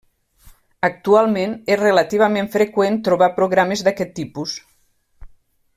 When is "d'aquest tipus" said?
3.89-4.57